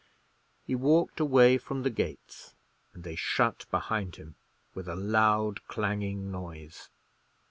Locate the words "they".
3.03-3.13